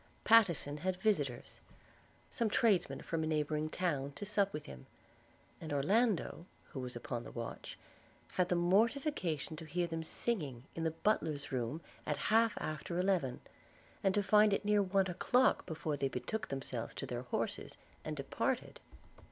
Pattenson 0.23 0.77
had 0.79 0.95
visitors, 0.97 1.61
some 2.31 2.49
tradesman 2.49 3.01
from 3.01 3.23
a 3.23 3.27
neighbouring 3.27 3.69
town, 3.69 4.13
to 4.13 4.25
sup 4.25 4.51
with 4.51 4.65
him; 4.65 4.87
and 5.61 5.71
Orlando, 5.71 6.47
who 6.69 6.79
was 6.79 6.95
upon 6.95 7.23
the 7.23 7.29
watch, 7.29 7.77
had 8.33 8.49
the 8.49 8.55
mortification 8.55 9.55
to 9.57 9.65
hear 9.65 9.85
them 9.85 10.03
singing 10.03 10.63
in 10.73 10.85
the 10.85 10.89
butler's 10.89 11.51
room 11.51 11.81
at 12.03 12.17
half 12.33 12.53
after 12.57 12.97
eleven, 12.99 13.41
and 14.03 14.15
to 14.15 14.23
find 14.23 14.53
it 14.53 14.65
near 14.65 14.81
one 14.81 15.05
o'clock 15.07 15.65
when 15.69 15.99
they 15.99 16.07
betook 16.09 16.47
themselves 16.47 16.95
to 16.95 17.05
their 17.05 17.21
horses, 17.21 17.77
and 18.03 18.17
departed. 18.17 18.79